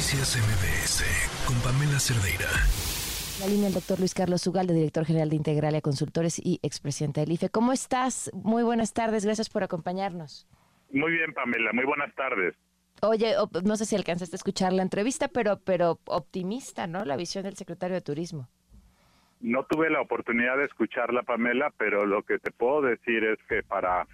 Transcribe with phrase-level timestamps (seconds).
[0.00, 2.48] Noticias MBS con Pamela Cerdeira.
[3.38, 7.32] La línea el doctor Luis Carlos Ugalde, director general de Integralia Consultores y expresidente del
[7.32, 7.50] IFE.
[7.50, 8.30] ¿Cómo estás?
[8.32, 10.48] Muy buenas tardes, gracias por acompañarnos.
[10.90, 12.54] Muy bien, Pamela, muy buenas tardes.
[13.02, 17.04] Oye, no sé si alcanzaste a escuchar la entrevista, pero, pero optimista, ¿no?
[17.04, 18.48] La visión del secretario de Turismo.
[19.42, 23.62] No tuve la oportunidad de escucharla, Pamela, pero lo que te puedo decir es que
[23.62, 24.06] para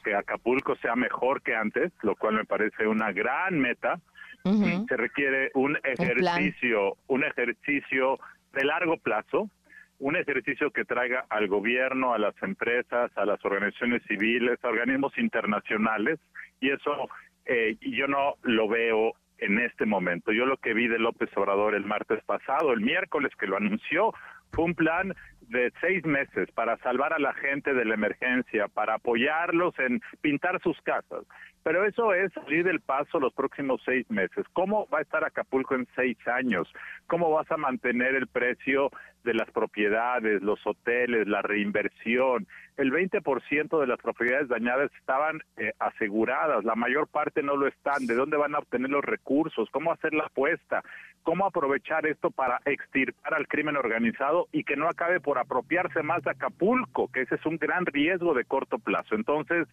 [0.00, 4.00] que Acapulco sea mejor que antes, lo cual me parece una gran meta,
[4.42, 8.18] se requiere un ejercicio, un, ejercicio
[8.52, 9.50] de largo plazo,
[9.98, 15.16] un ejercicio que traiga al gobierno, a las empresas, a las organizaciones civiles, a organismos
[15.18, 16.18] internacionales,
[16.58, 17.10] y eso
[17.44, 20.32] eh, yo no lo veo en este momento.
[20.32, 24.14] Yo lo que vi de López Obrador el martes pasado, el miércoles que lo anunció,
[24.52, 25.14] fue un plan
[25.50, 30.60] de seis meses para salvar a la gente de la emergencia, para apoyarlos en pintar
[30.62, 31.24] sus casas.
[31.62, 34.46] Pero eso es salir del paso los próximos seis meses.
[34.54, 36.72] ¿Cómo va a estar Acapulco en seis años?
[37.06, 38.90] ¿Cómo vas a mantener el precio
[39.24, 42.46] de las propiedades, los hoteles, la reinversión?
[42.78, 48.06] El 20% de las propiedades dañadas estaban eh, aseguradas, la mayor parte no lo están.
[48.06, 49.68] ¿De dónde van a obtener los recursos?
[49.70, 50.82] ¿Cómo hacer la apuesta?
[51.22, 56.22] ¿Cómo aprovechar esto para extirpar al crimen organizado y que no acabe por apropiarse más
[56.22, 57.08] de Acapulco?
[57.08, 59.14] Que ese es un gran riesgo de corto plazo.
[59.14, 59.66] Entonces,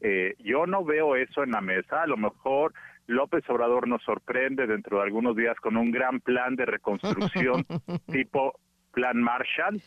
[0.00, 2.02] eh, yo no veo eso en la mesa.
[2.02, 2.74] A lo mejor
[3.06, 7.64] López Obrador nos sorprende dentro de algunos días con un gran plan de reconstrucción
[8.12, 8.58] tipo
[8.92, 9.82] plan Marshall,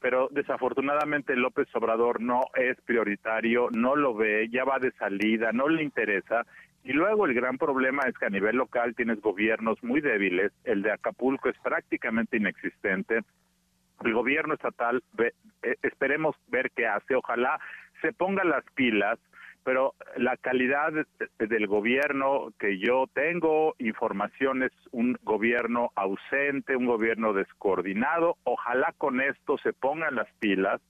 [0.00, 5.68] pero desafortunadamente López Obrador no es prioritario, no lo ve, ya va de salida, no
[5.68, 6.46] le interesa.
[6.84, 10.82] Y luego el gran problema es que a nivel local tienes gobiernos muy débiles, el
[10.82, 13.20] de Acapulco es prácticamente inexistente.
[14.04, 15.32] El gobierno estatal, eh,
[15.82, 17.58] esperemos ver qué hace, ojalá
[18.00, 19.18] se ponga las pilas
[19.64, 20.92] pero la calidad
[21.38, 29.20] del gobierno que yo tengo, información es un gobierno ausente, un gobierno descoordinado, ojalá con
[29.20, 30.80] esto se pongan las pilas.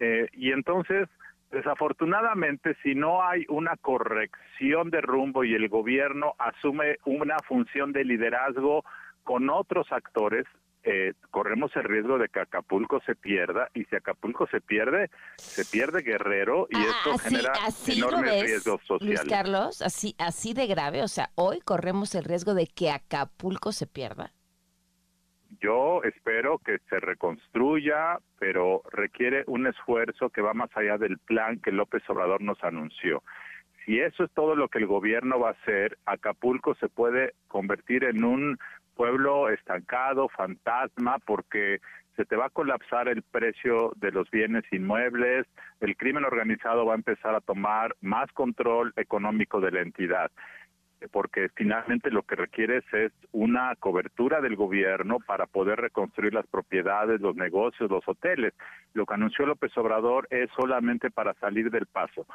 [0.00, 1.08] Eh, y entonces
[1.50, 8.04] desafortunadamente si no hay una corrección de rumbo y el gobierno asume una función de
[8.04, 8.84] liderazgo
[9.24, 10.44] con otros actores,
[10.84, 15.64] eh, corremos el riesgo de que Acapulco se pierda y si Acapulco se pierde, se
[15.64, 17.52] pierde Guerrero y ah, esto genera
[17.88, 19.20] enormes riesgos sociales.
[19.20, 23.72] Luis Carlos, así, así de grave, o sea, hoy corremos el riesgo de que Acapulco
[23.72, 24.32] se pierda.
[25.60, 31.58] Yo espero que se reconstruya, pero requiere un esfuerzo que va más allá del plan
[31.58, 33.22] que López Obrador nos anunció.
[33.84, 38.04] Si eso es todo lo que el gobierno va a hacer, Acapulco se puede convertir
[38.04, 38.58] en un
[38.98, 41.78] pueblo estancado, fantasma, porque
[42.16, 45.46] se te va a colapsar el precio de los bienes inmuebles,
[45.78, 50.32] el crimen organizado va a empezar a tomar más control económico de la entidad
[51.12, 57.20] porque finalmente lo que requieres es una cobertura del gobierno para poder reconstruir las propiedades,
[57.20, 58.52] los negocios, los hoteles.
[58.94, 62.26] Lo que anunció López Obrador es solamente para salir del paso.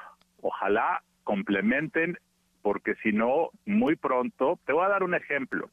[0.41, 2.17] Ojalá complementen,
[2.61, 5.69] porque si no, muy pronto, te voy a dar un ejemplo.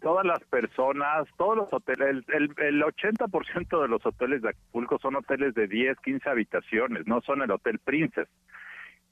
[0.00, 5.14] Todas las personas, todos los hoteles, el, el, 80% de los hoteles de Acapulco son
[5.14, 8.28] hoteles de 10, 15 habitaciones, no son el Hotel Princess.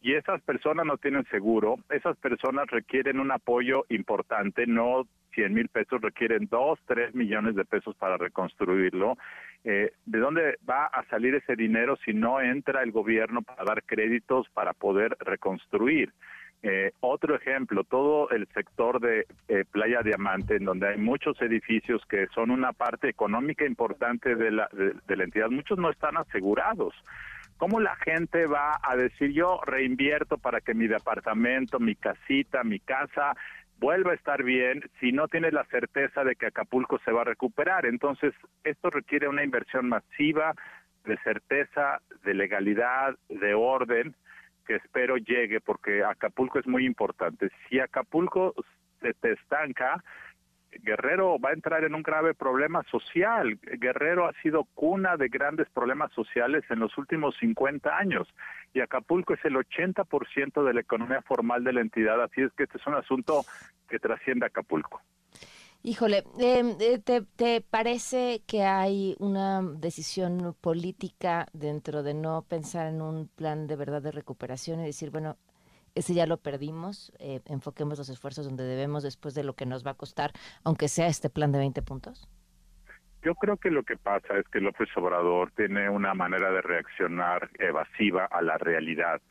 [0.02, 5.68] Y esas personas no tienen seguro, esas personas requieren un apoyo importante, no 100 mil
[5.68, 9.18] pesos, requieren 2, 3 millones de pesos para reconstruirlo.
[9.62, 13.84] Eh, ¿De dónde va a salir ese dinero si no entra el gobierno para dar
[13.84, 16.12] créditos para poder reconstruir?
[16.62, 22.04] Eh, otro ejemplo, todo el sector de eh, Playa Diamante, en donde hay muchos edificios
[22.06, 26.94] que son una parte económica importante de la, de, la entidad, muchos no están asegurados.
[27.56, 32.78] ¿Cómo la gente va a decir yo reinvierto para que mi departamento, mi casita, mi
[32.78, 33.34] casa
[33.78, 37.24] vuelva a estar bien si no tiene la certeza de que Acapulco se va a
[37.24, 37.86] recuperar?
[37.86, 38.34] Entonces,
[38.64, 40.54] esto requiere una inversión masiva
[41.04, 44.14] de certeza, de legalidad, de orden,
[44.70, 47.50] que espero llegue porque Acapulco es muy importante.
[47.68, 48.54] Si Acapulco
[49.00, 50.00] se te estanca,
[50.70, 53.58] Guerrero va a entrar en un grave problema social.
[53.62, 58.32] Guerrero ha sido cuna de grandes problemas sociales en los últimos 50 años
[58.72, 62.62] y Acapulco es el 80% de la economía formal de la entidad, así es que
[62.62, 63.42] este es un asunto
[63.88, 65.02] que trasciende Acapulco.
[65.82, 73.00] Híjole, em, eh, ¿te, parece que hay una decisión política dentro de no pensar en
[73.00, 75.38] un plan de verdad de recuperación y decir, bueno,
[75.94, 79.84] ese ya lo perdimos, eh, enfoquemos los esfuerzos donde debemos después de lo que nos
[79.84, 80.32] va a costar,
[80.64, 82.28] aunque sea este plan de 20 puntos?
[83.22, 87.48] Yo creo que lo que pasa es que López Obrador tiene una manera de reaccionar
[87.58, 89.22] evasiva a la realidad.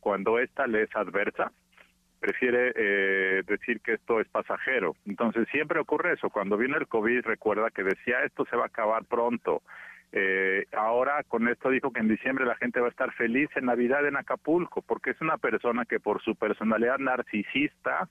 [0.00, 1.52] Cuando esta le es adversa,
[2.20, 4.96] prefiere eh, decir que esto es pasajero.
[5.06, 6.30] Entonces siempre ocurre eso.
[6.30, 9.62] Cuando vino el COVID, recuerda que decía esto se va a acabar pronto.
[10.10, 13.66] Eh, ahora con esto dijo que en diciembre la gente va a estar feliz en
[13.66, 18.08] Navidad en Acapulco, porque es una persona que por su personalidad narcisista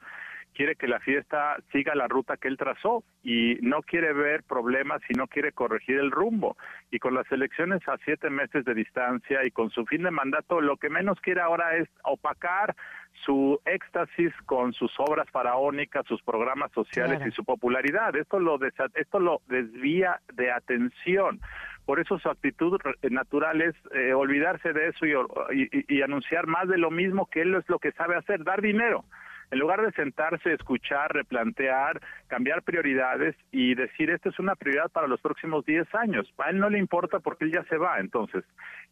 [0.57, 5.01] quiere que la fiesta siga la ruta que él trazó y no quiere ver problemas
[5.07, 6.57] y no quiere corregir el rumbo.
[6.89, 10.59] Y con las elecciones a siete meses de distancia y con su fin de mandato,
[10.59, 12.75] lo que menos quiere ahora es opacar
[13.23, 18.15] su éxtasis con sus obras faraónicas, sus programas sociales y su popularidad.
[18.15, 18.57] Esto lo,
[18.95, 21.39] esto lo desvía de atención.
[21.85, 22.79] Por eso su actitud
[23.11, 27.69] natural es eh, olvidarse de eso y, anunciar más de lo mismo que él es
[27.69, 29.05] lo que sabe hacer, dar dinero
[29.51, 35.07] en lugar de sentarse, escuchar, replantear, cambiar prioridades y decir, esto es una prioridad para
[35.07, 36.31] los próximos 10 años.
[36.37, 37.99] A él no le importa porque él ya se va.
[37.99, 38.43] Entonces,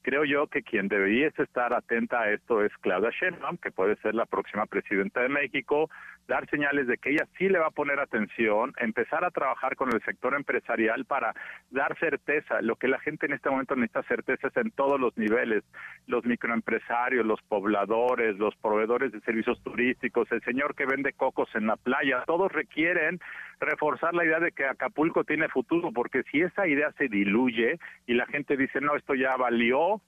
[0.01, 4.15] creo yo que quien debería estar atenta a esto es Claudia Sheinbaum, que puede ser
[4.15, 5.89] la próxima presidenta de México,
[6.27, 9.93] dar señales de que ella sí le va a poner atención, empezar a trabajar con
[9.93, 11.33] el sector empresarial para
[11.69, 12.61] dar certeza.
[12.61, 15.63] Lo que la gente en este momento necesita certeza es en todos los niveles,
[16.07, 21.67] los microempresarios, los pobladores, los proveedores de servicios turísticos, el señor que vende cocos en
[21.67, 23.19] la playa, todos requieren
[23.59, 28.13] reforzar la idea de que Acapulco tiene futuro, porque si esa idea se diluye y
[28.13, 30.01] la gente dice, no, esto ya valió,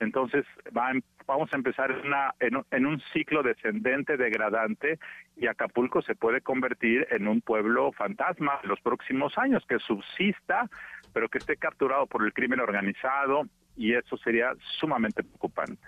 [0.00, 4.98] entonces em, vamos a empezar en, una, en, un ciclo descendente, degradante,
[5.36, 10.68] y Acapulco se puede convertir en un pueblo fantasma en los próximos años, que subsista,
[11.12, 13.42] pero que esté capturado por el crimen organizado,
[13.76, 15.86] y eso sería sumamente preocupante.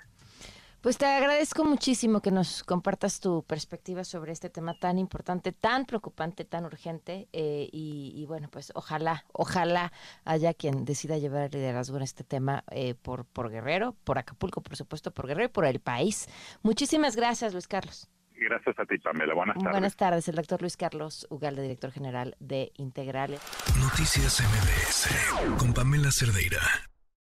[0.86, 5.84] Pues te agradezco muchísimo que nos compartas tu perspectiva sobre este tema tan importante, tan
[5.84, 7.26] preocupante, tan urgente.
[7.32, 9.90] Eh, y, bueno, pues ojalá, ojalá
[10.24, 14.60] haya quien decida llevar el liderazgo en este tema eh, por, por Guerrero, por Acapulco,
[14.60, 16.28] por supuesto, por Guerrero y por el país.
[16.62, 18.08] Muchísimas gracias, Luis Carlos.
[18.36, 19.34] Gracias a ti, Pamela.
[19.34, 19.72] Buenas tardes.
[19.72, 23.40] Buenas tardes, el doctor Luis Carlos Ugalde, director general de Integrales.
[23.80, 26.60] Noticias MBS con Pamela Cerdeira.